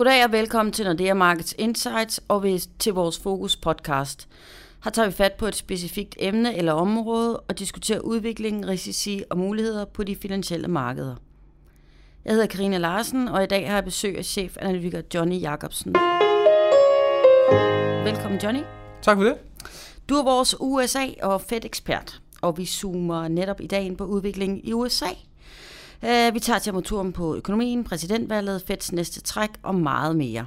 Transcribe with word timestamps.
Goddag 0.00 0.24
og 0.24 0.32
velkommen 0.32 0.72
til 0.72 0.84
Nordea 0.84 1.14
Markets 1.14 1.54
Insights 1.58 2.20
og 2.28 2.46
til 2.78 2.92
vores 2.92 3.18
Fokus 3.18 3.56
podcast. 3.56 4.28
Her 4.84 4.90
tager 4.90 5.08
vi 5.08 5.12
fat 5.12 5.32
på 5.32 5.46
et 5.46 5.54
specifikt 5.54 6.14
emne 6.18 6.56
eller 6.56 6.72
område 6.72 7.40
og 7.40 7.58
diskuterer 7.58 8.00
udviklingen, 8.00 8.68
risici 8.68 9.22
og 9.30 9.38
muligheder 9.38 9.84
på 9.84 10.04
de 10.04 10.16
finansielle 10.16 10.68
markeder. 10.68 11.16
Jeg 12.24 12.32
hedder 12.32 12.46
Karina 12.46 12.78
Larsen, 12.78 13.28
og 13.28 13.42
i 13.44 13.46
dag 13.46 13.68
har 13.68 13.74
jeg 13.74 13.84
besøg 13.84 14.18
af 14.18 14.24
chefanalytiker 14.24 15.02
Johnny 15.14 15.40
Jacobsen. 15.40 15.94
Velkommen 18.04 18.40
Johnny. 18.42 18.62
Tak 19.02 19.16
for 19.16 19.24
det. 19.24 19.34
Du 20.08 20.14
er 20.14 20.24
vores 20.24 20.54
USA- 20.54 21.24
og 21.24 21.40
Fed-ekspert, 21.40 22.20
og 22.42 22.58
vi 22.58 22.66
zoomer 22.66 23.28
netop 23.28 23.60
i 23.60 23.66
dag 23.66 23.82
ind 23.82 23.96
på 23.96 24.04
udviklingen 24.04 24.60
i 24.64 24.72
USA– 24.72 25.10
Uh, 26.02 26.34
vi 26.34 26.40
tager 26.40 26.58
temperaturen 26.58 27.12
på 27.12 27.36
økonomien, 27.36 27.84
præsidentvalget, 27.84 28.62
Feds 28.66 28.92
næste 28.92 29.20
træk 29.20 29.50
og 29.62 29.74
meget 29.74 30.16
mere. 30.16 30.46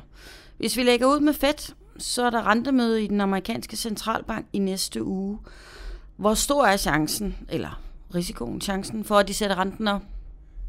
Hvis 0.58 0.78
vi 0.78 0.84
lægger 0.84 1.08
ud 1.08 1.20
med 1.20 1.34
Fed, 1.34 1.74
så 1.98 2.26
er 2.26 2.30
der 2.30 2.48
rentemøde 2.48 3.04
i 3.04 3.08
den 3.08 3.22
amerikanske 3.22 3.76
centralbank 3.76 4.46
i 4.54 4.60
næste 4.60 5.04
uge. 5.04 5.38
Hvor 6.18 6.34
stor 6.34 6.66
er 6.66 6.78
chancen, 6.78 7.36
eller 7.50 7.82
risikoen, 8.16 8.62
chancen 8.62 9.04
for, 9.04 9.16
at 9.16 9.28
de 9.28 9.34
sætter 9.34 9.60
renten 9.60 9.88
op? 9.88 10.02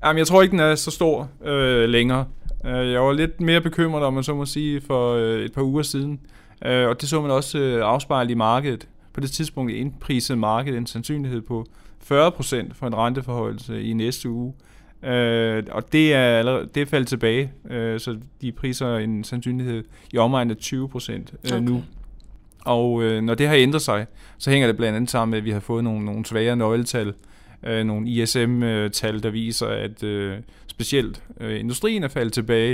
Jamen, 0.04 0.18
jeg 0.18 0.26
tror 0.26 0.42
ikke, 0.42 0.52
den 0.52 0.60
er 0.60 0.74
så 0.74 0.90
stor 0.90 1.28
øh, 1.44 1.88
længere. 1.88 2.26
Øh, 2.66 2.92
jeg 2.92 3.02
var 3.02 3.12
lidt 3.12 3.40
mere 3.40 3.60
bekymret, 3.60 4.02
om 4.02 4.14
man 4.14 4.24
så 4.24 4.34
må 4.34 4.46
sige, 4.46 4.80
for 4.80 5.14
øh, 5.14 5.44
et 5.44 5.52
par 5.52 5.62
uger 5.62 5.82
siden. 5.82 6.20
Og 6.60 7.00
det 7.00 7.08
så 7.08 7.20
man 7.20 7.30
også 7.30 7.58
afspejle 7.84 8.30
i 8.30 8.34
markedet. 8.34 8.88
På 9.12 9.20
det 9.20 9.30
tidspunkt 9.30 9.72
indprisede 9.72 10.38
markedet 10.38 10.78
en 10.78 10.86
sandsynlighed 10.86 11.40
på 11.40 11.66
40% 12.02 12.06
for 12.72 12.86
en 12.86 12.96
renteforhøjelse 12.96 13.82
i 13.82 13.92
næste 13.92 14.28
uge. 14.28 14.54
Øh, 15.04 15.62
og 15.70 15.92
det 15.92 16.14
er, 16.14 16.38
allerede, 16.38 16.68
det 16.74 16.80
er 16.80 16.86
faldet 16.86 17.08
tilbage, 17.08 17.52
øh, 17.70 18.00
så 18.00 18.18
de 18.40 18.52
priser 18.52 18.96
en 18.96 19.24
sandsynlighed 19.24 19.84
i 20.12 20.18
omegn 20.18 20.50
af 20.50 20.56
20 20.56 20.88
procent 20.88 21.34
øh, 21.44 21.52
okay. 21.52 21.64
nu. 21.64 21.82
Og 22.64 23.02
øh, 23.02 23.22
når 23.22 23.34
det 23.34 23.48
har 23.48 23.54
ændret 23.54 23.82
sig, 23.82 24.06
så 24.38 24.50
hænger 24.50 24.66
det 24.66 24.76
blandt 24.76 24.96
andet 24.96 25.10
sammen 25.10 25.30
med, 25.30 25.38
at 25.38 25.44
vi 25.44 25.50
har 25.50 25.60
fået 25.60 25.84
nogle, 25.84 26.04
nogle 26.04 26.26
svære 26.26 26.56
nøgletal, 26.56 27.14
øh, 27.62 27.84
nogle 27.84 28.08
ISM-tal, 28.08 29.22
der 29.22 29.30
viser, 29.30 29.66
at 29.66 30.02
øh, 30.02 30.38
specielt 30.66 31.22
øh, 31.40 31.60
industrien 31.60 32.02
er 32.02 32.08
faldet 32.08 32.32
tilbage, 32.32 32.72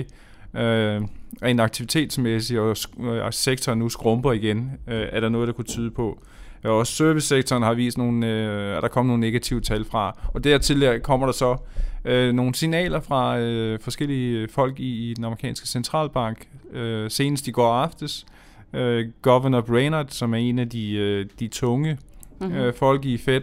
øh, 0.55 1.03
rent 1.43 1.61
aktivitetsmæssigt, 1.61 2.61
og, 2.61 2.77
og 2.99 3.35
sektoren 3.35 3.79
nu 3.79 3.89
skrumper 3.89 4.33
igen, 4.33 4.71
øh, 4.89 5.07
er 5.13 5.21
der 5.21 5.29
noget, 5.29 5.47
der 5.49 5.53
kunne 5.53 5.65
tyde 5.65 5.91
på. 5.91 6.23
Og 6.65 6.79
også 6.79 6.93
servicesektoren 6.93 7.63
har 7.63 7.75
vist 7.75 7.99
nogle, 7.99 8.27
øh, 8.27 8.77
at 8.77 8.83
der 8.83 8.89
kommer 8.89 9.11
nogle 9.11 9.21
negative 9.21 9.61
tal 9.61 9.85
fra. 9.85 10.19
Og 10.35 10.45
dertil 10.45 11.01
kommer 11.03 11.27
der 11.27 11.33
så 11.33 11.57
øh, 12.05 12.33
nogle 12.33 12.55
signaler 12.55 13.01
fra 13.01 13.39
øh, 13.39 13.79
forskellige 13.81 14.49
folk 14.49 14.81
i, 14.81 15.11
i 15.11 15.15
den 15.15 15.25
amerikanske 15.25 15.69
centralbank. 15.69 16.49
Øh, 16.73 17.11
senest 17.11 17.49
i 17.49 17.51
går 17.51 17.73
aftes. 17.73 18.27
Øh, 18.73 19.07
Governor 19.23 19.61
Brainerd, 19.61 20.07
som 20.09 20.35
er 20.35 20.39
en 20.39 20.59
af 20.59 20.69
de, 20.69 20.93
øh, 20.95 21.27
de 21.41 21.49
tunge 21.49 21.99
mm-hmm. 22.41 22.57
øh, 22.57 22.75
folk 22.75 23.05
i 23.05 23.19
Fed, 23.19 23.43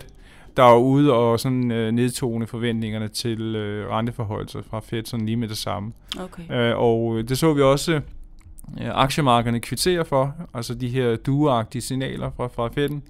der 0.57 0.63
er 0.63 0.77
ude 0.77 1.13
og 1.13 1.39
sådan 1.39 1.71
øh, 1.71 1.91
nedtone 1.91 2.47
forventningerne 2.47 3.07
til 3.07 3.55
øh, 3.55 3.89
renteforholdelser 3.89 4.61
fra 4.69 4.79
Fed 4.79 5.05
sådan 5.05 5.25
lige 5.25 5.35
med 5.35 5.47
det 5.47 5.57
samme. 5.57 5.91
Okay. 6.19 6.71
Øh, 6.71 6.77
og 6.77 7.29
det 7.29 7.37
så 7.37 7.53
vi 7.53 7.61
også 7.61 8.01
øh, 8.81 8.89
aktiemarkederne 8.93 9.59
kvitterer 9.59 10.03
for, 10.03 10.35
altså 10.53 10.75
de 10.75 10.89
her 10.89 11.15
dueagtige 11.15 11.81
signaler 11.81 12.31
fra, 12.37 12.47
fra 12.47 12.67
Fed'en. 12.67 13.01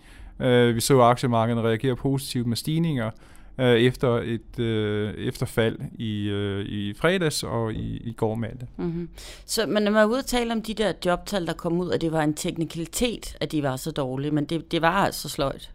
Øh, 0.45 0.75
vi 0.75 0.81
så 0.81 1.01
aktiemarkederne 1.01 1.67
reagere 1.67 1.95
positivt 1.95 2.47
med 2.47 2.57
stigninger, 2.57 3.11
øh, 3.59 3.75
efter 3.75 4.17
et 4.17 4.59
øh, 4.59 5.13
efterfald 5.13 5.79
i, 5.99 6.27
øh, 6.27 6.65
i 6.65 6.93
fredags 6.93 7.43
og 7.43 7.73
i, 7.73 7.97
i 7.97 8.11
går 8.11 8.35
mandag. 8.35 8.67
Mm-hmm. 8.77 9.09
Så 9.45 9.65
man 9.65 9.93
var 9.93 10.05
ude 10.05 10.17
og 10.17 10.25
tale 10.25 10.53
om 10.53 10.61
de 10.61 10.73
der 10.73 10.93
jobtal, 11.05 11.47
der 11.47 11.53
kom 11.53 11.79
ud, 11.79 11.91
at 11.91 12.01
det 12.01 12.11
var 12.11 12.21
en 12.21 12.33
teknikalitet, 12.33 13.37
at 13.41 13.51
de 13.51 13.63
var 13.63 13.75
så 13.75 13.91
dårlige, 13.91 14.31
men 14.31 14.45
det, 14.45 14.71
det 14.71 14.81
var 14.81 15.05
altså 15.05 15.29
sløjt. 15.29 15.71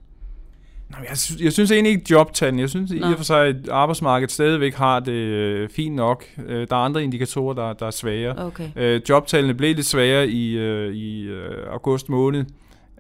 Nej, 0.93 1.07
jeg, 1.09 1.19
synes, 1.19 1.41
jeg 1.41 1.53
synes 1.53 1.71
egentlig 1.71 1.93
ikke 1.93 2.07
jobtallene. 2.11 2.61
Jeg 2.61 2.71
synes 2.71 2.91
Nå. 2.91 2.97
i 2.97 3.13
og 3.13 3.17
for 3.17 3.25
sig, 3.25 3.47
at 3.47 3.69
arbejdsmarkedet 3.69 4.33
stadigvæk 4.33 4.75
har 4.75 5.01
det 5.01 5.13
øh, 5.13 5.69
fint 5.69 5.95
nok. 5.95 6.25
Øh, 6.47 6.67
der 6.71 6.77
er 6.77 6.81
andre 6.81 7.05
indikatorer, 7.05 7.55
der, 7.55 7.73
der 7.73 7.87
er 7.87 7.91
svære. 7.91 8.47
Okay. 8.47 8.69
Øh, 8.77 9.01
jobtallene 9.09 9.55
blev 9.55 9.75
lidt 9.77 9.87
sværere 9.87 10.29
i, 10.29 10.59
øh, 10.59 10.95
i 10.95 11.23
øh, 11.23 11.73
august 11.73 12.09
måned, 12.09 12.45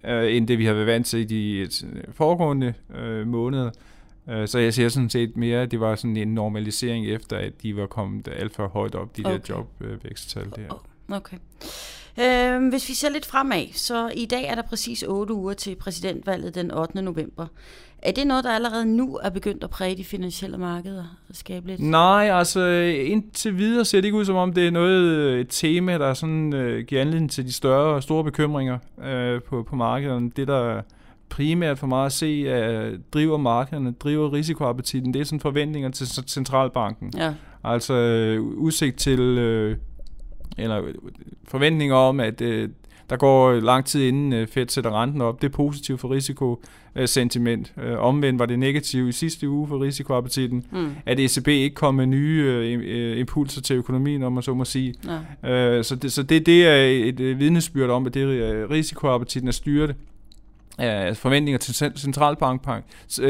øh, 0.05 0.37
end 0.37 0.49
det 0.49 0.59
vi 0.59 0.65
har 0.65 0.73
været 0.73 0.87
vant 0.87 1.07
til 1.07 1.21
i 1.21 1.25
de 1.25 1.69
foregående 2.13 2.75
øh, 2.97 3.27
måneder. 3.27 3.71
Øh, 4.31 4.49
så 4.49 4.59
jeg 4.59 4.75
ser 4.75 4.89
sådan 4.89 5.11
set 5.11 5.37
mere, 5.37 5.63
at 5.63 5.71
det 5.71 5.81
var 5.81 5.95
sådan 5.97 6.17
en 6.17 6.35
normalisering 6.35 7.07
efter, 7.07 7.37
at 7.37 7.63
de 7.63 7.77
var 7.77 7.87
kommet 7.87 8.29
alt 8.37 8.55
for 8.55 8.69
højt 8.69 8.95
op, 8.95 9.17
de 9.17 9.23
okay. 9.25 9.39
der 9.47 9.65
jobvæksttal 9.81 10.47
der. 10.57 10.85
Okay. 11.17 11.37
Øh, 12.21 12.69
hvis 12.69 12.89
vi 12.89 12.95
ser 12.95 13.11
lidt 13.11 13.27
fremad, 13.27 13.67
så 13.73 14.11
i 14.15 14.27
dag 14.27 14.45
er 14.45 14.55
der 14.55 14.63
præcis 14.63 15.03
8 15.03 15.35
uger 15.35 15.55
til 15.55 15.77
præsidentvalget 15.77 16.55
den 16.55 16.71
8. 16.71 17.03
november. 17.03 17.47
Er 18.03 18.13
det 18.13 18.27
noget, 18.27 18.45
der 18.45 18.51
allerede 18.51 18.87
nu 18.87 19.17
er 19.23 19.31
begyndt 19.31 19.65
at 19.65 19.71
præge 19.71 19.97
de 19.97 20.05
finansielle 20.05 20.59
markeder 20.59 21.05
og 21.29 21.37
skabe 21.37 21.67
lidt? 21.67 21.81
Nej, 21.81 22.31
altså 22.33 22.65
indtil 23.07 23.59
videre 23.59 23.85
ser 23.85 23.99
det 23.99 24.05
ikke 24.05 24.19
ud 24.19 24.25
som 24.25 24.37
om, 24.37 24.53
det 24.53 24.67
er 24.67 24.71
noget 24.71 25.41
et 25.41 25.47
tema, 25.51 25.99
der 25.99 26.15
sådan, 26.15 26.55
øh, 26.55 26.85
giver 26.85 27.01
anledning 27.01 27.31
til 27.31 27.47
de 27.47 27.53
større 27.53 28.03
store 28.03 28.25
bekymringer 28.25 28.79
øh, 29.05 29.43
på, 29.43 29.63
på 29.63 29.77
markederne. 29.77 30.31
Det, 30.37 30.49
der 30.49 30.83
primært 31.29 31.79
for 31.79 31.87
mig 31.87 32.07
at 32.07 32.13
se, 32.13 32.45
at 32.49 32.93
driver 33.13 33.37
markederne, 33.37 33.93
driver 33.93 34.33
risikoappetitten, 34.33 35.15
det 35.15 35.21
er 35.21 35.25
sådan 35.25 35.41
forventninger 35.41 35.91
til 35.91 36.07
centralbanken. 36.29 37.13
Ja. 37.17 37.35
Altså 37.65 37.95
øh, 37.95 38.41
udsigt 38.41 38.99
til, 38.99 39.21
øh, 39.21 39.77
eller 40.59 40.83
forventninger 41.49 41.95
om, 41.97 42.21
at 42.21 42.41
øh, 42.41 42.69
der 43.11 43.17
går 43.17 43.53
lang 43.53 43.85
tid 43.85 44.03
inden 44.03 44.33
øh, 44.33 44.47
Fed 44.47 44.69
sætter 44.69 45.03
renten 45.03 45.21
op. 45.21 45.43
Det 45.43 45.49
er 45.49 45.53
positivt 45.53 46.01
for 46.01 46.11
risikosentiment. 46.11 47.73
Øh, 47.83 47.99
omvendt 47.99 48.39
var 48.39 48.47
det 48.47 48.59
negativt 48.59 49.09
i 49.09 49.13
sidste 49.13 49.49
uge 49.49 49.69
for 49.69 49.83
risikoappetitten, 49.83 50.65
mm. 50.73 50.91
at 51.07 51.21
ECB 51.21 51.49
ikke 51.49 51.75
kom 51.75 51.95
med 51.95 52.07
nye 52.07 52.43
øh, 52.85 53.19
impulser 53.19 53.63
til 53.63 53.77
økonomien, 53.77 54.23
om 54.23 54.33
man 54.33 54.43
så 54.43 54.55
må 54.55 54.65
sige. 54.65 54.95
Ja. 55.45 55.83
så, 55.83 55.97
det, 55.97 56.13
så 56.13 56.23
det, 56.23 56.47
det 56.47 56.67
er 56.67 57.09
et 57.09 57.39
vidnesbyrd 57.39 57.91
om, 57.91 58.07
at 58.07 58.15
det 58.15 58.27
risikoappetitten 58.71 59.49
er 59.49 59.53
styret 59.53 59.95
af 60.79 61.17
forventninger 61.17 61.59
til 61.59 61.75
centralbank, 61.97 62.63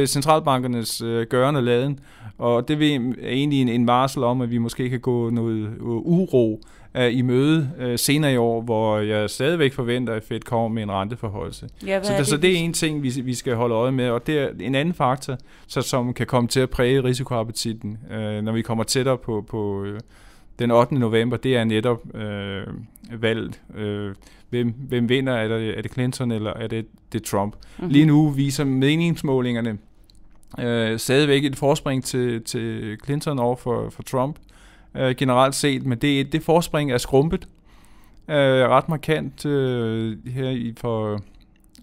centralbankernes 0.06 1.00
øh, 1.00 1.26
gørende 1.26 1.58
og 1.58 1.64
laden, 1.64 1.98
og 2.38 2.68
det 2.68 2.82
er 2.82 2.98
egentlig 3.22 3.60
en, 3.62 3.68
en 3.68 3.86
varsel 3.86 4.24
om, 4.24 4.40
at 4.40 4.50
vi 4.50 4.58
måske 4.58 4.90
kan 4.90 5.00
gå 5.00 5.30
noget 5.30 5.70
uro 5.80 6.60
i 7.00 7.22
møde 7.22 7.70
uh, 7.80 7.96
senere 7.96 8.32
i 8.32 8.36
år, 8.36 8.60
hvor 8.60 8.98
jeg 8.98 9.30
stadigvæk 9.30 9.72
forventer, 9.72 10.14
at 10.14 10.24
Fed 10.24 10.40
kommer 10.40 10.68
med 10.68 10.82
en 10.82 10.92
renteforholdelse. 10.92 11.68
Ja, 11.86 12.02
så, 12.02 12.12
det, 12.18 12.26
så 12.26 12.36
det 12.36 12.52
er 12.52 12.56
en 12.56 12.72
ting, 12.72 13.02
vi, 13.02 13.20
vi 13.24 13.34
skal 13.34 13.54
holde 13.54 13.74
øje 13.74 13.92
med, 13.92 14.10
og 14.10 14.26
det 14.26 14.38
er 14.38 14.48
en 14.60 14.74
anden 14.74 14.94
faktor, 14.94 15.38
så, 15.66 15.82
som 15.82 16.14
kan 16.14 16.26
komme 16.26 16.48
til 16.48 16.60
at 16.60 16.70
præge 16.70 17.04
risikoappetitten, 17.04 17.98
uh, 18.10 18.44
når 18.44 18.52
vi 18.52 18.62
kommer 18.62 18.84
tættere 18.84 19.18
på, 19.18 19.44
på 19.48 19.80
uh, 19.80 19.98
den 20.58 20.70
8. 20.70 20.94
november, 20.94 21.36
det 21.36 21.56
er 21.56 21.64
netop 21.64 22.02
uh, 22.14 23.22
valget. 23.22 23.60
Uh, 23.78 24.14
hvem, 24.50 24.74
hvem 24.88 25.08
vinder? 25.08 25.32
Er 25.32 25.48
det, 25.48 25.78
er 25.78 25.82
det 25.82 25.92
Clinton, 25.92 26.32
eller 26.32 26.50
er 26.50 26.66
det, 26.66 26.86
det 27.12 27.22
Trump? 27.22 27.54
Mm-hmm. 27.54 27.92
Lige 27.92 28.06
nu 28.06 28.28
viser 28.28 28.64
meningsmålingerne 28.64 29.78
uh, 30.58 30.96
stadigvæk 30.96 31.44
et 31.44 31.56
forspring 31.56 32.04
til, 32.04 32.42
til 32.42 32.96
Clinton 33.04 33.38
over 33.38 33.56
for, 33.56 33.90
for 33.90 34.02
Trump 34.02 34.36
øh, 34.94 35.14
generelt 35.16 35.54
set, 35.54 35.86
men 35.86 35.98
det, 35.98 36.32
det 36.32 36.42
forspring 36.42 36.92
er 36.92 36.98
skrumpet 36.98 37.48
øh, 38.28 38.68
ret 38.68 38.88
markant 38.88 39.46
øh, 39.46 40.16
her 40.26 40.48
i, 40.48 40.74
for, 40.76 41.22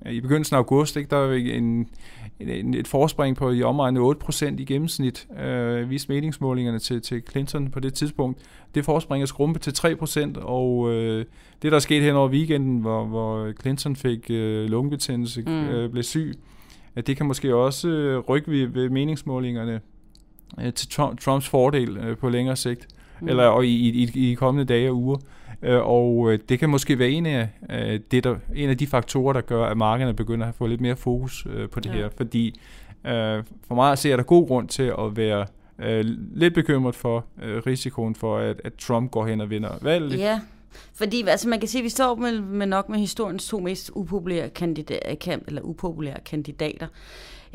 øh, 0.05 0.13
i 0.13 0.21
begyndelsen 0.21 0.55
af 0.55 0.57
august. 0.57 0.97
Ikke? 0.97 1.09
Der 1.09 1.17
er 1.17 1.33
en, 1.33 1.89
en, 2.39 2.73
et 2.73 2.87
forspring 2.87 3.35
på 3.35 3.51
i 3.51 3.63
omegnet 3.63 4.15
8% 4.23 4.45
i 4.57 4.65
gennemsnit, 4.65 5.27
øh, 5.39 5.89
viste 5.89 6.13
meningsmålingerne 6.13 6.79
til, 6.79 7.01
til 7.01 7.23
Clinton 7.31 7.71
på 7.71 7.79
det 7.79 7.93
tidspunkt. 7.93 8.39
Det 8.75 8.85
forspring 8.85 9.21
er 9.21 9.25
skrumpet 9.25 9.61
til 9.61 9.71
3%, 9.71 10.39
og 10.41 10.93
øh, 10.93 11.25
det 11.61 11.71
der 11.71 11.75
er 11.75 11.79
sket 11.79 12.03
hen 12.03 12.15
over 12.15 12.29
weekenden, 12.29 12.79
hvor, 12.79 13.05
hvor 13.05 13.51
Clinton 13.61 13.95
fik 13.95 14.29
øh, 14.29 14.65
lungebetændelse, 14.65 15.41
mm. 15.41 15.67
øh, 15.67 15.91
blev 15.91 16.03
syg, 16.03 16.33
at 16.95 17.07
det 17.07 17.17
kan 17.17 17.25
måske 17.25 17.55
også 17.55 17.89
øh, 17.89 18.19
rykke 18.19 18.51
ved, 18.51 18.67
ved 18.67 18.89
meningsmålingerne 18.89 19.81
øh, 20.61 20.73
til 20.73 20.89
Trumps 21.19 21.49
fordel 21.49 21.97
øh, 21.97 22.17
på 22.17 22.29
længere 22.29 22.55
sigt 22.55 22.87
mm. 23.21 23.27
eller 23.27 23.43
og 23.43 23.65
i, 23.65 23.89
i, 23.89 24.01
i 24.01 24.29
de 24.29 24.35
kommende 24.35 24.73
dage 24.73 24.89
og 24.89 24.95
uger. 24.95 25.17
Øh, 25.61 25.79
og 25.87 26.31
øh, 26.31 26.39
det 26.49 26.59
kan 26.59 26.69
måske 26.69 26.99
være 26.99 27.09
en 27.09 27.25
af, 27.25 27.49
øh, 27.69 27.99
det 28.11 28.23
der, 28.23 28.35
en 28.55 28.69
af 28.69 28.77
de 28.77 28.87
faktorer, 28.87 29.33
der 29.33 29.41
gør, 29.41 29.65
at 29.65 29.77
markederne 29.77 30.13
begynder 30.13 30.47
at 30.47 30.55
få 30.55 30.67
lidt 30.67 30.81
mere 30.81 30.95
fokus 30.95 31.47
på 31.71 31.79
det 31.79 31.89
ja. 31.89 31.93
her. 31.93 32.09
Fordi 32.17 32.59
for 33.67 33.75
mig 33.75 33.97
ser 33.97 34.15
der 34.15 34.23
god 34.23 34.47
grund 34.47 34.67
til 34.67 34.83
at 34.83 35.17
være 35.17 35.45
lidt 36.33 36.53
bekymret 36.53 36.95
for 36.95 37.25
risikoen 37.41 38.15
for, 38.15 38.37
at, 38.37 38.61
at 38.63 38.73
Trump 38.73 39.11
går 39.11 39.25
hen 39.25 39.41
og 39.41 39.49
vinder 39.49 39.69
valget. 39.81 40.19
Ja, 40.19 40.39
fordi 40.93 41.23
altså, 41.27 41.49
man 41.49 41.59
kan 41.59 41.67
sige, 41.67 41.79
at 41.79 41.83
vi 41.83 41.89
står 41.89 42.15
med, 42.15 42.41
med 42.41 42.67
nok 42.67 42.89
med 42.89 42.99
historiens 42.99 43.47
to 43.47 43.59
mest 43.59 43.91
upopulære 43.93 44.49
kandidater, 44.49 45.37
eller 45.47 45.61
upopulære 45.61 46.19
kandidater. 46.25 46.87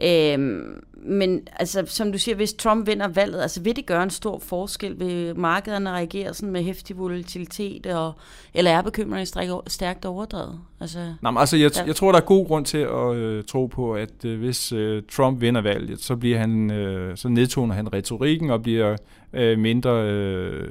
Øhm, 0.02 0.84
men 1.06 1.48
altså, 1.56 1.82
som 1.86 2.12
du 2.12 2.18
siger, 2.18 2.34
hvis 2.34 2.54
Trump 2.54 2.86
vinder 2.86 3.08
valget, 3.08 3.42
altså 3.42 3.60
vil 3.60 3.76
det 3.76 3.86
gøre 3.86 4.02
en 4.02 4.10
stor 4.10 4.38
forskel? 4.38 4.98
Vil 4.98 5.38
markederne 5.38 5.90
reagere 5.90 6.34
sådan 6.34 6.52
med 6.52 6.62
hæftig 6.62 6.98
volatilitet, 6.98 7.86
og, 7.86 8.12
eller 8.54 8.70
er 8.70 8.82
bekymringen 8.82 9.60
stærkt 9.66 10.04
overdrevet? 10.04 10.60
Altså, 10.80 10.98
Nej, 11.22 11.30
men 11.30 11.38
altså 11.40 11.56
jeg, 11.56 11.70
jeg 11.86 11.96
tror, 11.96 12.12
der 12.12 12.18
er 12.18 12.24
god 12.24 12.46
grund 12.46 12.64
til 12.64 12.78
at 12.78 13.14
øh, 13.14 13.44
tro 13.44 13.66
på, 13.66 13.94
at 13.94 14.24
øh, 14.24 14.38
hvis 14.38 14.72
øh, 14.72 15.02
Trump 15.12 15.40
vinder 15.40 15.60
valget, 15.60 16.00
så 16.00 16.16
bliver 16.16 16.38
han, 16.38 16.70
øh, 16.70 17.16
så 17.16 17.28
nedtoner 17.28 17.74
han 17.74 17.92
retorikken 17.92 18.50
og 18.50 18.62
bliver 18.62 18.96
øh, 19.34 19.58
mindre 19.58 19.90
øh, 19.90 20.68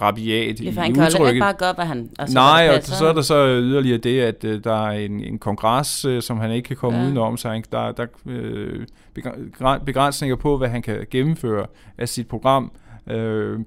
rabiat 0.00 0.60
ja, 0.60 0.70
for 0.70 0.80
han 0.80 0.94
kan 0.94 1.06
ikke 1.06 1.40
bare 1.40 1.54
gøre, 1.58 1.72
hvad 1.72 1.84
han... 1.84 2.10
Altså, 2.18 2.34
Nej, 2.34 2.70
og 2.76 2.82
så 2.82 3.06
er 3.06 3.12
der 3.12 3.22
så 3.22 3.46
yderligere 3.46 3.98
det, 3.98 4.20
at 4.20 4.44
øh, 4.44 4.64
der 4.64 4.86
er 4.86 4.90
en, 4.90 5.20
en 5.24 5.38
kongres, 5.38 6.04
øh, 6.04 6.22
som 6.22 6.38
han 6.38 6.52
ikke 6.52 6.66
kan 6.66 6.76
komme 6.76 6.98
ja. 6.98 7.04
udenom, 7.04 7.36
så 7.36 7.48
han, 7.48 7.64
der, 7.72 7.92
der 7.92 8.06
øh, 8.26 8.86
begrænsninger 9.86 10.36
på, 10.36 10.56
hvad 10.56 10.68
han 10.68 10.82
kan 10.82 11.06
gennemføre 11.10 11.66
af 11.98 12.08
sit 12.08 12.28
program. 12.28 12.72
Øh, 13.10 13.58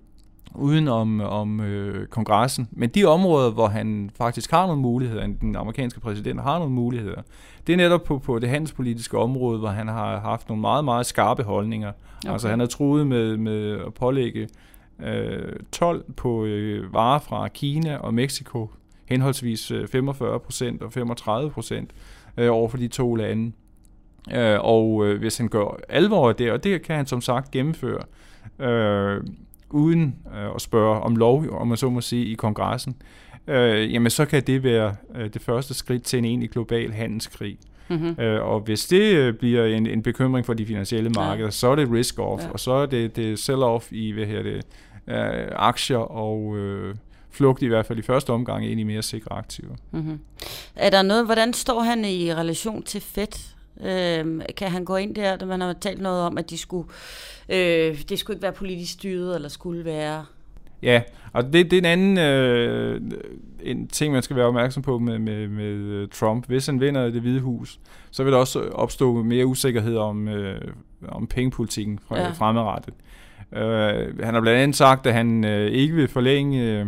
uden 0.55 0.87
om, 0.87 1.21
om 1.21 1.59
øh, 1.59 2.07
kongressen. 2.07 2.67
Men 2.71 2.89
de 2.89 3.05
områder, 3.05 3.51
hvor 3.51 3.67
han 3.67 4.09
faktisk 4.17 4.51
har 4.51 4.65
nogle 4.65 4.81
muligheder, 4.81 5.27
den 5.27 5.55
amerikanske 5.55 5.99
præsident 5.99 6.41
har 6.41 6.59
nogle 6.59 6.73
muligheder, 6.73 7.21
det 7.67 7.73
er 7.73 7.77
netop 7.77 8.03
på, 8.03 8.19
på 8.19 8.39
det 8.39 8.49
handelspolitiske 8.49 9.17
område, 9.17 9.59
hvor 9.59 9.69
han 9.69 9.87
har 9.87 10.19
haft 10.19 10.49
nogle 10.49 10.61
meget, 10.61 10.85
meget 10.85 11.05
skarpe 11.05 11.43
holdninger. 11.43 11.91
Okay. 11.91 12.33
Altså 12.33 12.49
han 12.49 12.59
har 12.59 12.67
truet 12.67 13.07
med, 13.07 13.37
med 13.37 13.71
at 13.71 13.93
pålægge 13.93 14.49
øh, 15.03 15.53
12 15.71 16.05
på 16.17 16.45
øh, 16.45 16.93
varer 16.93 17.19
fra 17.19 17.47
Kina 17.47 17.97
og 17.97 18.13
Mexico, 18.13 18.69
henholdsvis 19.05 19.71
45 19.91 20.33
øh, 20.33 20.39
procent 20.39 20.81
og 20.81 20.93
35 20.93 21.51
procent 21.51 21.91
øh, 22.37 22.51
over 22.51 22.69
for 22.69 22.77
de 22.77 22.87
to 22.87 23.15
lande. 23.15 23.51
Øh, 24.31 24.59
og 24.59 25.05
øh, 25.05 25.19
hvis 25.19 25.37
han 25.37 25.47
gør 25.47 25.77
alvor 25.89 26.29
af 26.29 26.35
det, 26.35 26.51
og 26.51 26.63
det 26.63 26.81
kan 26.81 26.95
han 26.95 27.05
som 27.05 27.21
sagt 27.21 27.51
gennemføre, 27.51 28.03
øh, 28.59 29.23
uden 29.73 30.15
øh, 30.35 30.55
at 30.55 30.61
spørge 30.61 31.01
om 31.01 31.15
lov, 31.15 31.45
om 31.51 31.67
man 31.67 31.77
så 31.77 31.89
må 31.89 32.01
sige, 32.01 32.25
i 32.25 32.33
kongressen, 32.33 32.95
øh, 33.47 33.93
jamen 33.93 34.09
så 34.09 34.25
kan 34.25 34.43
det 34.43 34.63
være 34.63 34.95
øh, 35.15 35.33
det 35.33 35.41
første 35.41 35.73
skridt 35.73 36.03
til 36.03 36.19
en 36.19 36.25
egentlig 36.25 36.49
global 36.49 36.91
handelskrig. 36.91 37.57
Mm-hmm. 37.89 38.21
Øh, 38.21 38.43
og 38.43 38.59
hvis 38.59 38.85
det 38.85 39.15
øh, 39.15 39.33
bliver 39.33 39.65
en, 39.65 39.87
en 39.87 40.03
bekymring 40.03 40.45
for 40.45 40.53
de 40.53 40.65
finansielle 40.65 41.09
markeder, 41.09 41.47
ja. 41.47 41.51
så 41.51 41.67
er 41.67 41.75
det 41.75 41.87
risk-off, 41.87 42.43
ja. 42.43 42.49
og 42.49 42.59
så 42.59 42.71
er 42.71 42.85
det, 42.85 43.15
det 43.15 43.39
sell-off 43.39 43.87
i 43.91 44.11
hvad 44.11 44.25
her 44.25 44.43
det, 44.43 44.65
øh, 45.07 45.47
aktier 45.55 45.97
og 45.97 46.57
øh, 46.57 46.95
flugt 47.31 47.61
i 47.61 47.67
hvert 47.67 47.85
fald 47.85 47.99
i 47.99 48.01
første 48.01 48.29
omgang 48.29 48.65
ind 48.65 48.79
i 48.79 48.83
mere 48.83 49.01
sikre 49.01 49.35
aktiver. 49.35 49.75
Mm-hmm. 49.91 50.19
Er 50.75 50.89
der 50.89 51.01
noget, 51.01 51.25
hvordan 51.25 51.53
står 51.53 51.79
han 51.79 52.05
i 52.05 52.33
relation 52.33 52.83
til 52.83 53.01
Fed? 53.01 53.53
Øh, 53.81 54.41
kan 54.57 54.71
han 54.71 54.85
gå 54.85 54.95
ind 54.95 55.15
der, 55.15 55.45
man 55.45 55.61
har 55.61 55.73
talt 55.73 56.01
noget 56.01 56.21
om, 56.21 56.37
at 56.37 56.49
de 56.49 56.57
skulle, 56.57 56.87
øh, 57.49 58.01
det 58.09 58.19
skulle 58.19 58.35
ikke 58.35 58.43
være 58.43 58.53
politisk 58.53 58.93
styret, 58.93 59.35
eller 59.35 59.49
skulle 59.49 59.85
være... 59.85 60.25
Ja, 60.83 61.01
og 61.33 61.53
det, 61.53 61.71
det 61.71 61.73
er 61.73 61.77
en 61.77 61.85
anden 61.85 62.17
øh, 62.17 63.01
en 63.63 63.87
ting, 63.87 64.13
man 64.13 64.23
skal 64.23 64.35
være 64.35 64.45
opmærksom 64.45 64.83
på 64.83 64.99
med, 64.99 65.19
med, 65.19 65.47
med 65.47 66.07
Trump. 66.07 66.47
Hvis 66.47 66.65
han 66.65 66.81
vinder 66.81 67.09
det 67.09 67.21
hvide 67.21 67.39
hus, 67.39 67.79
så 68.11 68.23
vil 68.23 68.33
der 68.33 68.39
også 68.39 68.59
opstå 68.59 69.23
mere 69.23 69.45
usikkerhed 69.45 69.97
om, 69.97 70.27
øh, 70.27 70.61
om 71.07 71.27
pengepolitikken 71.27 71.99
fra, 72.07 72.19
ja. 72.19 72.31
fremadrettet. 72.31 72.93
Øh, 73.51 74.23
han 74.23 74.33
har 74.33 74.41
blandt 74.41 74.59
andet 74.59 74.77
sagt, 74.77 75.07
at 75.07 75.13
han 75.13 75.43
øh, 75.43 75.71
ikke 75.71 75.95
vil 75.95 76.07
forlænge 76.07 76.79
øh, 76.79 76.87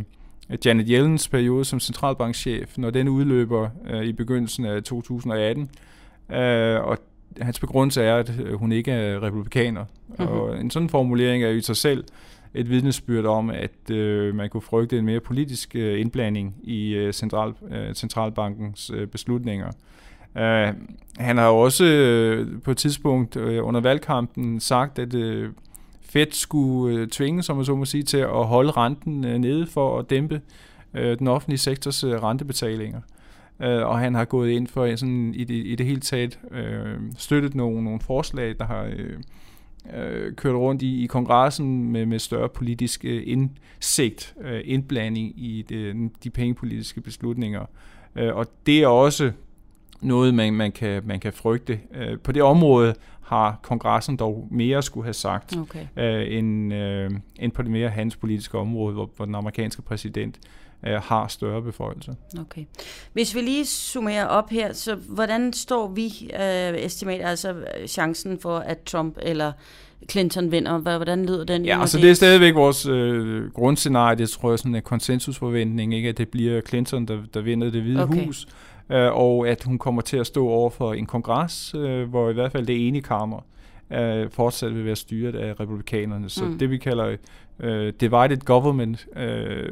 Janet 0.65 0.85
Yellens 0.89 1.27
periode 1.27 1.65
som 1.65 1.79
centralbankchef, 1.79 2.77
når 2.77 2.89
den 2.89 3.07
udløber 3.07 3.69
øh, 3.89 4.03
i 4.03 4.13
begyndelsen 4.13 4.65
af 4.65 4.83
2018. 4.83 5.69
Øh, 6.31 6.81
og 6.81 6.98
hans 7.42 7.60
begrundelse 7.60 8.04
er, 8.04 8.16
at 8.16 8.39
øh, 8.39 8.54
hun 8.54 8.72
ikke 8.72 8.92
er 8.92 9.24
republikaner. 9.24 9.86
Mm-hmm. 10.07 10.27
Og 10.27 10.60
en 10.60 10.72
sådan 10.72 10.89
formulering 10.89 11.44
er 11.44 11.50
jo 11.50 11.57
i 11.57 11.62
sig 11.62 11.75
selv 11.75 12.04
et 12.54 12.69
vidnesbyrd 12.69 13.25
om, 13.25 13.50
at 13.50 13.92
øh, 13.92 14.36
man 14.36 14.50
kunne 14.50 14.62
frygte 14.62 14.98
en 14.98 15.06
mere 15.06 15.19
politisk 15.19 15.75
øh, 15.75 16.00
indblanding 16.00 16.56
i 16.63 16.94
øh, 16.94 17.13
central, 17.13 17.54
øh, 17.72 17.94
centralbankens 17.94 18.92
øh, 18.94 19.07
beslutninger. 19.07 19.72
Uh, 20.36 20.75
han 21.18 21.38
har 21.38 21.48
også 21.48 21.86
øh, 21.86 22.62
på 22.62 22.71
et 22.71 22.78
tidspunkt 22.78 23.38
øh, 23.38 23.66
under 23.66 23.81
valgkampen 23.81 24.60
sagt, 24.60 25.00
at 25.00 25.13
øh, 25.13 25.50
Fed 26.01 26.31
skulle 26.31 27.00
øh, 27.00 27.07
tvinge, 27.07 27.44
som 27.44 27.56
man 27.56 27.66
så 27.66 27.75
må 27.75 27.86
sige, 27.86 28.04
til 28.04 28.18
at 28.18 28.45
holde 28.45 28.71
renten 28.71 29.25
øh, 29.25 29.38
nede 29.38 29.68
for 29.68 30.00
at 30.00 30.10
dæmpe 30.10 30.42
øh, 30.94 31.19
den 31.19 31.28
offentlige 31.28 31.57
sektors 31.57 32.04
øh, 32.04 32.24
rentebetalinger 32.24 33.01
øh, 33.60 33.86
og 33.86 34.00
han 34.00 34.16
har 34.16 34.25
gået 34.25 34.50
ind 34.50 34.68
for 34.68 34.96
sådan 34.96 35.34
i 35.36 35.44
det, 35.44 35.66
i 35.66 35.75
det 35.75 35.86
hele 35.86 36.02
taget 36.02 36.40
øh, 36.52 37.00
støttet 37.18 37.56
nogle, 37.56 37.84
nogle 37.84 38.00
forslag, 38.00 38.56
der 38.60 38.66
har 38.66 38.84
øh, 38.84 39.19
øh, 39.94 40.36
kørt 40.36 40.56
rundt 40.56 40.81
i, 40.81 41.04
i 41.04 41.06
kongressen 41.06 41.92
med, 41.92 42.06
med 42.06 42.19
større 42.19 42.50
politisk 42.50 43.06
øh, 43.06 43.24
indsigt, 43.25 44.36
øh, 44.42 44.62
indblanding 44.66 45.34
i 45.40 45.66
det, 45.69 46.12
de 46.24 46.30
pengepolitiske 46.30 47.02
beslutninger. 47.02 47.66
Øh, 48.16 48.36
og 48.36 48.48
det 48.66 48.84
er 48.84 48.88
også 48.88 49.31
noget, 50.02 50.34
man, 50.34 50.54
man, 50.54 50.72
kan, 50.72 51.02
man 51.06 51.19
kan 51.19 51.34
frygte. 51.34 51.80
Øh, 51.94 52.19
på 52.19 52.31
det 52.31 52.44
område 52.44 52.96
har 53.22 53.60
kongressen 53.63 54.18
dog 54.18 54.48
mere 54.52 54.84
skulle 54.84 55.06
have 55.06 55.13
sagt, 55.13 55.57
okay. 55.57 55.88
øh, 55.98 56.38
end, 56.38 56.74
øh, 56.74 57.12
end 57.40 57.52
på 57.52 57.62
det 57.62 57.72
mere 57.72 57.90
handelspolitiske 57.90 58.57
område, 58.57 58.94
hvor, 58.94 59.10
hvor 59.16 59.25
den 59.25 59.36
amerikanske 59.36 59.81
præsident 59.81 60.38
øh, 60.38 60.64
har 60.85 61.27
større 61.27 61.61
beføjelser. 61.61 62.13
Okay. 62.39 62.65
Hvis 63.13 63.35
vi 63.35 63.41
lige 63.41 63.65
summerer 63.65 64.25
op 64.25 64.49
her, 64.49 64.73
så 64.73 64.95
hvordan 64.95 65.53
står 65.53 65.87
vi 65.87 66.31
øh, 66.33 66.85
estimat, 66.85 67.21
altså 67.21 67.55
chancen 67.87 68.39
for, 68.39 68.57
at 68.57 68.79
Trump 68.79 69.17
eller 69.21 69.51
Clinton 70.11 70.51
vinder? 70.51 70.77
Hvordan 70.77 71.25
lyder 71.25 71.43
den? 71.43 71.65
Ja, 71.65 71.81
altså 71.81 71.97
det 71.97 72.09
er 72.09 72.13
stadigvæk 72.13 72.55
vores 72.55 72.85
øh, 72.85 73.51
grundscenarie, 73.51 74.17
det 74.17 74.29
tror 74.29 74.49
jeg 74.49 74.59
sådan 74.59 74.75
en 74.75 74.81
konsensusforventning, 74.81 75.93
ikke? 75.93 76.09
at 76.09 76.17
det 76.17 76.29
bliver 76.29 76.61
Clinton, 76.61 77.05
der, 77.05 77.17
der 77.33 77.41
vinder 77.41 77.69
det 77.69 77.81
hvide 77.81 78.03
okay. 78.03 78.25
hus, 78.25 78.47
øh, 78.89 79.13
og 79.13 79.47
at 79.47 79.63
hun 79.63 79.77
kommer 79.77 80.01
til 80.01 80.17
at 80.17 80.27
stå 80.27 80.47
over 80.47 80.69
for 80.69 80.93
en 80.93 81.05
kongres, 81.05 81.75
øh, 81.77 82.09
hvor 82.09 82.29
i 82.29 82.33
hvert 82.33 82.51
fald 82.51 82.65
det 82.65 82.87
ene 82.87 83.01
kammer 83.01 83.39
øh, 83.93 84.29
fortsat 84.29 84.75
vil 84.75 84.85
være 84.85 84.95
styret 84.95 85.35
af 85.35 85.59
republikanerne. 85.59 86.29
Så 86.29 86.45
mm. 86.45 86.59
det 86.59 86.69
vi 86.69 86.77
kalder 86.77 87.15
øh, 87.59 87.93
divided 87.99 88.37
government, 88.37 89.07
øh, 89.15 89.69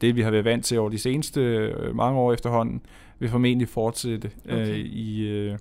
det 0.00 0.16
vi 0.16 0.22
har 0.22 0.30
været 0.30 0.44
vant 0.44 0.64
til 0.64 0.78
over 0.78 0.90
de 0.90 0.98
seneste 0.98 1.40
øh, 1.40 1.96
mange 1.96 2.18
år 2.18 2.32
efterhånden, 2.32 2.80
vil 3.18 3.28
formentlig 3.28 3.68
fortsætte 3.68 4.30
øh, 4.46 4.60
okay. 4.60 4.70
øh, 4.70 4.78
i 4.78 5.28
øh, 5.28 5.58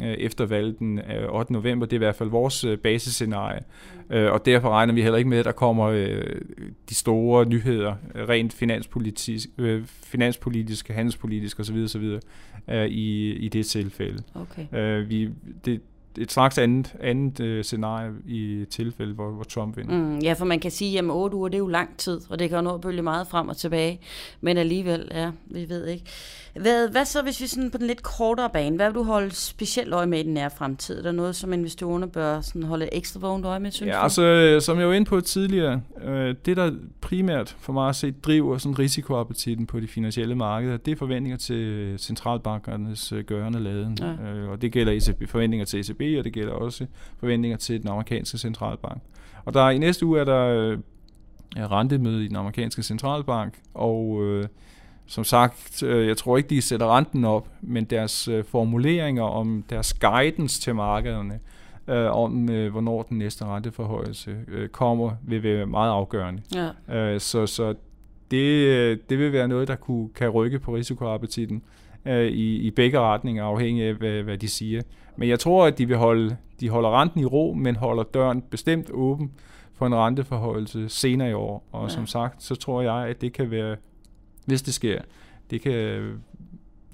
efter 0.00 0.46
valget 0.46 0.78
den 0.78 1.00
8. 1.28 1.52
november. 1.52 1.86
Det 1.86 1.92
er 1.92 1.96
i 1.96 2.04
hvert 2.04 2.16
fald 2.16 2.28
vores 2.28 2.64
øh, 2.64 2.78
basisscenarie. 2.78 3.60
Øh, 4.10 4.32
og 4.32 4.46
derfor 4.46 4.68
regner 4.68 4.94
vi 4.94 5.02
heller 5.02 5.18
ikke 5.18 5.30
med, 5.30 5.38
at 5.38 5.44
der 5.44 5.52
kommer 5.52 5.86
øh, 5.86 6.40
de 6.88 6.94
store 6.94 7.46
nyheder, 7.46 7.94
rent 8.14 8.52
finanspolitisk, 8.52 9.48
øh, 9.58 9.84
finanspolitiske, 9.86 10.92
handelspolitiske 10.92 11.60
osv. 11.60 11.76
osv. 11.84 12.18
Øh, 12.68 12.86
i, 12.86 13.32
i 13.32 13.48
det 13.48 13.66
tilfælde. 13.66 14.22
Okay. 14.34 14.78
Øh, 14.78 15.10
vi, 15.10 15.30
det, 15.64 15.80
et 16.18 16.32
slags 16.32 16.58
andet, 16.58 16.94
andet 17.00 17.40
øh, 17.40 17.64
scenarie 17.64 18.10
i 18.26 18.64
tilfælde, 18.70 19.14
hvor, 19.14 19.30
hvor 19.30 19.44
Trump 19.44 19.76
vinder. 19.76 19.94
Mm, 19.94 20.18
ja, 20.18 20.32
for 20.32 20.44
man 20.44 20.60
kan 20.60 20.70
sige, 20.70 20.98
at 20.98 21.04
8 21.10 21.36
uger, 21.36 21.48
det 21.48 21.54
er 21.54 21.58
jo 21.58 21.66
lang 21.66 21.96
tid, 21.96 22.20
og 22.30 22.38
det 22.38 22.48
kan 22.48 22.56
jo 22.58 22.62
nå 22.62 22.74
at 22.74 22.80
bølge 22.80 23.02
meget 23.02 23.26
frem 23.26 23.48
og 23.48 23.56
tilbage. 23.56 24.00
Men 24.40 24.56
alligevel, 24.56 25.08
ja, 25.14 25.30
vi 25.46 25.68
ved 25.68 25.86
ikke. 25.86 26.04
Hvad, 26.60 26.88
hvad 26.88 27.04
så, 27.04 27.22
hvis 27.22 27.40
vi 27.40 27.46
sådan 27.46 27.70
på 27.70 27.78
den 27.78 27.86
lidt 27.86 28.02
kortere 28.02 28.50
bane, 28.52 28.76
hvad 28.76 28.86
vil 28.86 28.94
du 28.94 29.02
holde 29.02 29.30
specielt 29.34 29.92
øje 29.94 30.06
med 30.06 30.20
i 30.20 30.22
den 30.22 30.34
nære 30.34 30.50
fremtid? 30.58 30.98
Er 30.98 31.02
der 31.02 31.12
noget, 31.12 31.36
som 31.36 31.52
investorerne 31.52 32.08
bør 32.08 32.40
sådan 32.40 32.62
holde 32.62 32.94
ekstra 32.94 33.20
vågent 33.20 33.46
øje 33.46 33.60
med, 33.60 33.70
synes 33.70 33.88
Ja, 33.90 33.96
du? 33.96 34.02
altså, 34.02 34.22
øh, 34.22 34.62
som 34.62 34.78
jeg 34.78 34.88
var 34.88 34.94
inde 34.94 35.06
på 35.06 35.20
tidligere, 35.20 35.80
øh, 36.04 36.34
det 36.46 36.56
der 36.56 36.72
primært 37.00 37.56
for 37.60 37.72
mig 37.72 37.88
at 37.88 37.96
se 37.96 38.10
driver 38.10 38.58
sådan 38.58 38.78
risikoappetitten 38.78 39.66
på 39.66 39.80
de 39.80 39.88
finansielle 39.88 40.34
markeder, 40.34 40.76
det 40.76 40.92
er 40.92 40.96
forventninger 40.96 41.36
til 41.36 41.94
centralbankernes 41.98 43.12
øh, 43.12 43.24
gørende 43.24 43.60
laden. 43.60 43.98
Ja. 44.00 44.30
Øh, 44.30 44.50
og 44.50 44.62
det 44.62 44.72
gælder 44.72 44.92
ECB, 44.92 45.28
forventninger 45.28 45.64
til 45.64 45.80
ECB, 45.80 46.18
og 46.18 46.24
det 46.24 46.32
gælder 46.32 46.52
også 46.52 46.86
forventninger 47.18 47.58
til 47.58 47.80
den 47.82 47.88
amerikanske 47.88 48.38
centralbank. 48.38 49.02
Og 49.44 49.54
der 49.54 49.70
i 49.70 49.78
næste 49.78 50.06
uge 50.06 50.20
er 50.20 50.24
der 50.24 50.46
øh, 50.46 50.78
rentemøde 51.56 52.24
i 52.24 52.28
den 52.28 52.36
amerikanske 52.36 52.82
centralbank, 52.82 53.54
og 53.74 54.24
øh, 54.24 54.44
som 55.06 55.24
sagt, 55.24 55.82
øh, 55.82 56.06
jeg 56.06 56.16
tror 56.16 56.36
ikke, 56.36 56.48
de 56.48 56.62
sætter 56.62 56.96
renten 56.96 57.24
op, 57.24 57.48
men 57.60 57.84
deres 57.84 58.28
øh, 58.28 58.44
formuleringer 58.44 59.22
om 59.22 59.64
deres 59.70 59.94
guidance 59.94 60.60
til 60.60 60.74
markederne, 60.74 61.38
øh, 61.88 62.10
om 62.10 62.50
øh, 62.50 62.70
hvornår 62.70 63.02
den 63.02 63.18
næste 63.18 63.44
renteforhøjelse 63.44 64.36
øh, 64.48 64.68
kommer, 64.68 65.10
vil 65.22 65.42
være 65.42 65.66
meget 65.66 65.90
afgørende. 65.90 66.42
Ja. 66.54 66.96
Øh, 66.98 67.20
så 67.20 67.46
så 67.46 67.74
det, 68.30 69.10
det 69.10 69.18
vil 69.18 69.32
være 69.32 69.48
noget, 69.48 69.68
der 69.68 69.76
kunne, 69.76 70.08
kan 70.08 70.28
rykke 70.28 70.58
på 70.58 70.74
risikoappetitten 70.74 71.62
øh, 72.06 72.26
i, 72.26 72.56
i 72.56 72.70
begge 72.70 73.00
retninger, 73.00 73.44
afhængig 73.44 73.84
af, 73.84 73.94
hvad, 73.94 74.22
hvad 74.22 74.38
de 74.38 74.48
siger. 74.48 74.82
Men 75.16 75.28
jeg 75.28 75.38
tror, 75.38 75.66
at 75.66 75.78
de 75.78 75.88
vil 75.88 75.96
holde, 75.96 76.36
de 76.60 76.68
holder 76.68 77.00
renten 77.00 77.20
i 77.20 77.24
ro, 77.24 77.52
men 77.52 77.76
holder 77.76 78.02
døren 78.02 78.42
bestemt 78.50 78.90
åben 78.90 79.32
for 79.74 79.86
en 79.86 79.94
renteforhøjelse 79.94 80.88
senere 80.88 81.30
i 81.30 81.32
år. 81.32 81.68
Og 81.72 81.82
ja. 81.82 81.88
som 81.88 82.06
sagt, 82.06 82.42
så 82.42 82.54
tror 82.54 82.82
jeg, 82.82 83.08
at 83.08 83.20
det 83.20 83.32
kan 83.32 83.50
være 83.50 83.76
hvis 84.48 84.62
det 84.62 84.74
sker, 84.74 85.00
det 85.50 85.60
kan 85.60 86.02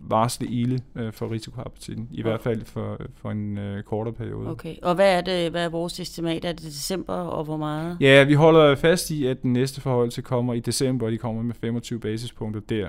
varsle 0.08 0.46
ilde 0.46 0.82
øh, 0.96 1.12
for 1.12 1.30
risikoappetitten, 1.30 2.08
i 2.10 2.14
okay. 2.14 2.30
hvert 2.30 2.40
fald 2.40 2.64
for, 2.64 3.00
for 3.16 3.30
en 3.30 3.58
øh, 3.58 3.82
kortere 3.82 4.14
periode. 4.14 4.50
Okay, 4.50 4.74
og 4.82 4.94
hvad 4.94 5.18
er, 5.18 5.20
det, 5.20 5.50
hvad 5.50 5.64
er 5.64 5.68
vores 5.68 6.00
estimat? 6.00 6.44
Er 6.44 6.52
det 6.52 6.62
december, 6.62 7.14
og 7.14 7.44
hvor 7.44 7.56
meget? 7.56 7.96
Ja, 8.00 8.24
vi 8.24 8.34
holder 8.34 8.74
fast 8.74 9.10
i, 9.10 9.26
at 9.26 9.42
den 9.42 9.52
næste 9.52 9.80
forholdelse 9.80 10.22
kommer 10.22 10.54
i 10.54 10.60
december, 10.60 11.06
og 11.06 11.12
de 11.12 11.18
kommer 11.18 11.42
med 11.42 11.54
25 11.54 12.00
basispunkter 12.00 12.60
der. 12.60 12.88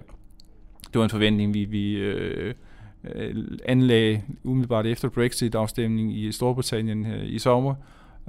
Det 0.87 0.99
var 0.99 1.03
en 1.03 1.09
forventning, 1.09 1.53
vi, 1.53 1.65
vi 1.65 1.93
øh, 1.93 2.53
øh 3.15 3.35
anlagde 3.65 4.21
umiddelbart 4.43 4.85
efter 4.85 5.09
Brexit-afstemningen 5.09 6.15
i 6.15 6.31
Storbritannien 6.31 7.05
øh, 7.05 7.33
i 7.33 7.39
sommer, 7.39 7.75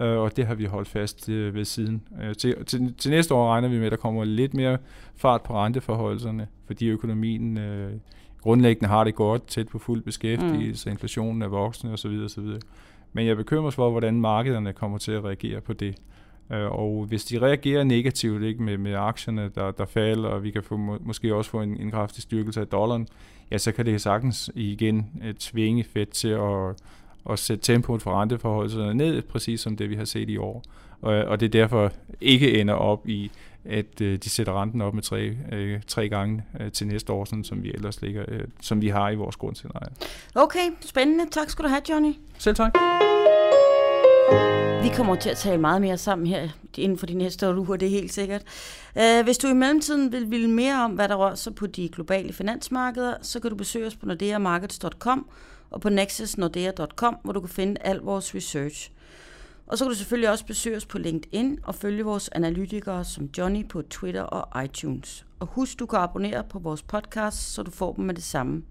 øh, 0.01 0.19
og 0.19 0.37
det 0.37 0.47
har 0.47 0.55
vi 0.55 0.65
holdt 0.65 0.89
fast 0.89 1.29
øh, 1.29 1.55
ved 1.55 1.65
siden. 1.65 2.03
Øh, 2.23 2.35
til, 2.35 2.65
til, 2.65 2.95
til 2.95 3.11
næste 3.11 3.35
år 3.35 3.49
regner 3.49 3.69
vi 3.69 3.77
med, 3.77 3.87
at 3.87 3.93
der 3.93 3.99
kommer 3.99 4.25
lidt 4.25 4.55
mere 4.55 4.79
fart 5.17 5.43
på 5.43 5.55
renteforholdelserne, 5.55 6.47
fordi 6.67 6.89
økonomien 6.89 7.59
øh, 7.59 7.93
grundlæggende 8.47 8.89
har 8.89 9.05
det 9.05 9.15
godt, 9.15 9.47
tæt 9.47 9.69
på 9.69 9.79
fuld 9.79 10.03
beskæftigelse, 10.03 10.89
mm. 10.89 10.93
inflationen 10.93 11.43
er 11.43 11.49
voksende 11.49 11.93
osv. 11.93 12.21
osv. 12.25 12.45
Men 13.13 13.27
jeg 13.27 13.37
bekymrer 13.37 13.63
mig 13.63 13.73
for, 13.73 13.91
hvordan 13.91 14.21
markederne 14.21 14.73
kommer 14.73 14.99
til 14.99 15.13
at 15.13 15.25
reagere 15.25 15.61
på 15.61 15.73
det. 15.73 15.95
Øh, 16.53 16.71
og 16.71 17.05
hvis 17.09 17.25
de 17.25 17.39
reagerer 17.39 17.85
negativt 17.85 18.43
ikke 18.43 18.63
med, 18.63 18.79
med 18.79 18.95
aktierne, 18.95 19.51
der, 19.55 19.71
der 19.71 19.85
falder, 19.85 20.29
og 20.29 20.43
vi 20.43 20.51
kan 20.51 20.63
få, 20.63 20.77
må, 20.77 20.99
måske 21.01 21.35
også 21.35 21.51
få 21.51 21.61
en, 21.61 21.77
en 21.81 21.91
kraftig 21.91 22.23
styrkelse 22.23 22.61
af 22.61 22.67
dollaren, 22.67 23.09
ja, 23.51 23.59
så 23.59 23.73
kan 23.73 23.87
det 23.87 24.01
sagtens 24.01 24.51
igen 24.55 25.07
uh, 25.15 25.33
tvinge 25.39 25.85
Fed 25.85 26.07
til 26.07 26.29
at, 26.29 26.83
at 27.31 27.39
sætte 27.39 27.65
tempoet 27.65 28.03
for 28.03 28.21
renteforholdelserne 28.21 28.95
ned, 28.95 29.23
præcis 29.23 29.61
som 29.61 29.77
det 29.77 29.91
vi 29.91 29.95
har 29.95 30.05
set 30.05 30.31
i 30.31 30.37
år. 30.37 30.63
Og, 31.03 31.15
og 31.15 31.41
det 31.41 31.53
derfor 31.53 31.93
ikke 32.21 32.61
ender 32.61 32.75
op 32.75 33.09
i, 33.09 33.31
at 33.65 34.01
uh, 34.01 34.07
de 34.07 34.31
sætter 34.31 34.63
renten 34.63 34.81
op 34.81 34.95
med 34.95 35.03
tre, 35.03 35.37
uh, 35.53 35.81
tre 35.87 36.09
gange 36.09 36.45
uh, 36.61 36.73
til 36.73 36.87
næste 36.87 37.13
år, 37.13 37.25
sådan 37.25 37.45
som 37.45 37.63
vi 37.63 37.71
ellers 37.71 38.03
ligger, 38.03 38.25
uh, 38.29 38.41
som 38.61 38.81
vi 38.81 38.89
har 38.89 39.11
i 39.11 39.15
vores 39.15 39.37
grundscenarie. 39.37 39.93
Okay, 40.35 40.71
spændende. 40.81 41.25
Tak 41.31 41.51
skal 41.51 41.65
du 41.65 41.69
have, 41.69 41.83
Johnny. 41.89 42.13
Selv 42.39 42.57
tak. 42.57 42.75
Vi 44.83 44.89
kommer 44.97 45.17
til 45.17 45.31
at 45.31 45.37
tale 45.37 45.61
meget 45.61 45.81
mere 45.81 45.99
sammen 45.99 46.27
her 46.27 46.49
inden 46.77 46.99
for 46.99 47.07
de 47.07 47.15
næste 47.15 47.59
uger, 47.59 47.77
det 47.77 47.87
er 47.87 47.91
helt 47.91 48.13
sikkert. 48.13 48.43
Uh, 48.97 49.25
hvis 49.25 49.39
du 49.39 49.49
i 49.49 49.53
mellemtiden 49.53 50.13
vil 50.13 50.31
vide 50.31 50.49
mere 50.49 50.85
om, 50.85 50.91
hvad 50.91 51.09
der 51.09 51.15
rører 51.15 51.35
sig 51.35 51.55
på 51.55 51.67
de 51.67 51.89
globale 51.89 52.33
finansmarkeder, 52.33 53.15
så 53.23 53.41
kan 53.41 53.51
du 53.51 53.57
besøge 53.57 53.87
os 53.87 53.97
på 53.97 54.07
nordeamarkets.com 54.07 55.27
og 55.71 55.81
på 55.81 55.89
nexusnordea.com, 55.89 57.17
hvor 57.25 57.33
du 57.33 57.41
kan 57.41 57.49
finde 57.49 57.81
al 57.81 57.97
vores 57.97 58.35
research. 58.35 58.91
Og 59.67 59.79
så 59.79 59.85
kan 59.85 59.91
du 59.91 59.97
selvfølgelig 59.97 60.31
også 60.31 60.47
besøge 60.47 60.77
os 60.77 60.87
på 60.87 60.99
LinkedIn 60.99 61.59
og 61.63 61.75
følge 61.75 62.05
vores 62.05 62.29
analytikere 62.29 63.05
som 63.05 63.31
Johnny 63.39 63.69
på 63.69 63.83
Twitter 63.83 64.23
og 64.23 64.65
iTunes. 64.65 65.27
Og 65.41 65.47
husk, 65.47 65.79
du 65.79 65.87
kan 65.87 65.99
abonnere 65.99 66.45
på 66.45 66.59
vores 66.59 66.83
podcast, 66.83 67.55
så 67.55 67.63
du 67.63 67.71
får 67.71 67.93
dem 67.93 68.05
med 68.05 68.15
det 68.15 68.25
samme. 68.25 68.63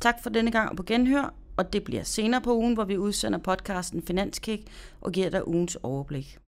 Tak 0.00 0.22
for 0.22 0.30
denne 0.30 0.50
gang 0.50 0.70
og 0.70 0.76
på 0.76 0.82
genhør, 0.82 1.34
og 1.56 1.72
det 1.72 1.84
bliver 1.84 2.02
senere 2.02 2.40
på 2.40 2.54
ugen, 2.54 2.74
hvor 2.74 2.84
vi 2.84 2.98
udsender 2.98 3.38
podcasten 3.38 4.02
Finanskick 4.02 4.62
og 5.00 5.12
giver 5.12 5.30
dig 5.30 5.48
ugens 5.48 5.76
overblik. 5.82 6.38